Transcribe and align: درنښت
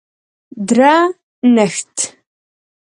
درنښت 0.67 1.97